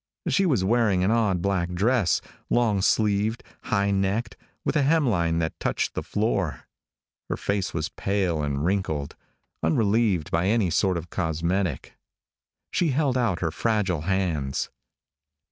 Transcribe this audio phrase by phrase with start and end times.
[0.27, 4.35] She was wearing an odd black dress, long sleeved, high necked,
[4.65, 6.63] with a hemline that touched the floor.
[7.29, 9.15] Her face was pale and wrinkled,
[9.61, 11.99] unrelieved by any sort of cosmetic.
[12.71, 14.71] She held out her fragile hands.